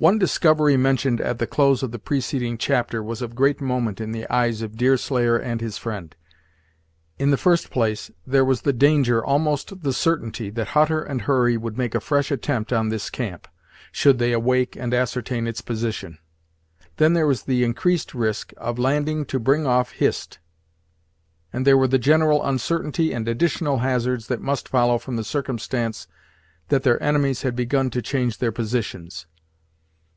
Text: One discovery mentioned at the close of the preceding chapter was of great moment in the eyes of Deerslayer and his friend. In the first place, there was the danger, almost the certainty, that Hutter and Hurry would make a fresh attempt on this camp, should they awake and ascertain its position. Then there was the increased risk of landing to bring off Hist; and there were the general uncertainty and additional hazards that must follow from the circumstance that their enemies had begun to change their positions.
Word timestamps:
One 0.00 0.16
discovery 0.16 0.76
mentioned 0.76 1.20
at 1.20 1.40
the 1.40 1.46
close 1.48 1.82
of 1.82 1.90
the 1.90 1.98
preceding 1.98 2.56
chapter 2.56 3.02
was 3.02 3.20
of 3.20 3.34
great 3.34 3.60
moment 3.60 4.00
in 4.00 4.12
the 4.12 4.32
eyes 4.32 4.62
of 4.62 4.76
Deerslayer 4.76 5.36
and 5.36 5.60
his 5.60 5.76
friend. 5.76 6.14
In 7.18 7.32
the 7.32 7.36
first 7.36 7.68
place, 7.72 8.08
there 8.24 8.44
was 8.44 8.60
the 8.62 8.72
danger, 8.72 9.24
almost 9.24 9.82
the 9.82 9.92
certainty, 9.92 10.50
that 10.50 10.68
Hutter 10.68 11.02
and 11.02 11.22
Hurry 11.22 11.56
would 11.56 11.76
make 11.76 11.96
a 11.96 12.00
fresh 12.00 12.30
attempt 12.30 12.72
on 12.72 12.90
this 12.90 13.10
camp, 13.10 13.48
should 13.90 14.20
they 14.20 14.30
awake 14.32 14.76
and 14.76 14.94
ascertain 14.94 15.48
its 15.48 15.62
position. 15.62 16.18
Then 16.98 17.14
there 17.14 17.26
was 17.26 17.42
the 17.42 17.64
increased 17.64 18.14
risk 18.14 18.52
of 18.56 18.78
landing 18.78 19.24
to 19.24 19.40
bring 19.40 19.66
off 19.66 19.90
Hist; 19.90 20.38
and 21.52 21.66
there 21.66 21.76
were 21.76 21.88
the 21.88 21.98
general 21.98 22.44
uncertainty 22.44 23.12
and 23.12 23.26
additional 23.26 23.78
hazards 23.78 24.28
that 24.28 24.40
must 24.40 24.68
follow 24.68 24.98
from 24.98 25.16
the 25.16 25.24
circumstance 25.24 26.06
that 26.68 26.84
their 26.84 27.02
enemies 27.02 27.42
had 27.42 27.56
begun 27.56 27.90
to 27.90 28.00
change 28.00 28.38
their 28.38 28.52
positions. 28.52 29.26